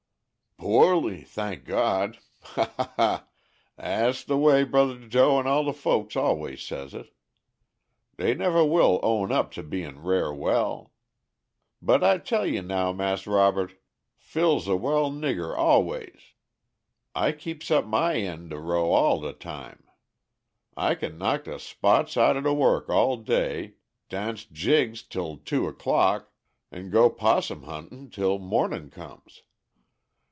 [0.57, 2.19] "Poorly, thank God.
[2.41, 2.71] Ha!
[2.77, 2.93] ha!
[2.95, 3.27] ha!
[3.79, 7.11] Dat's de way Bro' Joe and all de folks always says it.
[8.17, 10.93] Dey never will own up to bein' rale well.
[11.81, 13.73] But I tell ye now Mas' Robert,
[14.19, 16.35] Phil's a well nigger always.
[17.15, 19.83] I keeps up my eend de row all de time.
[20.77, 23.73] I kin knock de spots out de work all day,
[24.09, 26.31] daunce jigs till two o'clock,
[26.71, 29.41] an' go 'possum huntin' till mornin' comes.